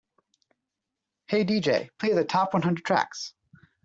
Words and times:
"Hey 1.27 1.45
DJ, 1.45 1.89
play 1.99 2.13
the 2.13 2.25
top 2.25 2.53
one 2.55 2.63
hundred 2.63 2.85
tracks" 2.85 3.35